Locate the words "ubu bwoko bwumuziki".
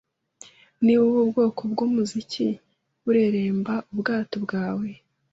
1.09-2.47